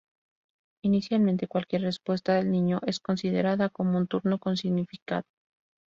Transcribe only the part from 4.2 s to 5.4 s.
con significado.